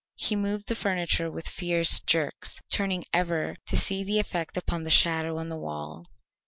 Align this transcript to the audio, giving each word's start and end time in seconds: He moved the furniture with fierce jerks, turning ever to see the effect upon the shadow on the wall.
He 0.15 0.35
moved 0.35 0.67
the 0.67 0.73
furniture 0.73 1.29
with 1.29 1.47
fierce 1.47 1.99
jerks, 1.99 2.59
turning 2.71 3.03
ever 3.13 3.55
to 3.67 3.77
see 3.77 4.03
the 4.03 4.17
effect 4.17 4.57
upon 4.57 4.81
the 4.81 4.89
shadow 4.89 5.37
on 5.37 5.49
the 5.49 5.59
wall. 5.59 6.07